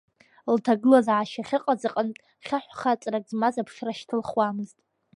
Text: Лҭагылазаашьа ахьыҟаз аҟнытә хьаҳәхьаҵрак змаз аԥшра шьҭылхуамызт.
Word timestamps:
Лҭагылазаашьа 0.53 1.41
ахьыҟаз 1.43 1.81
аҟнытә 1.87 2.23
хьаҳәхьаҵрак 2.45 3.25
змаз 3.31 3.55
аԥшра 3.61 3.93
шьҭылхуамызт. 3.97 4.77